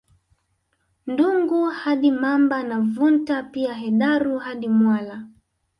[1.07, 5.27] Ndungu hadi Mamba na Vunta pia Hedaru hadi Mwala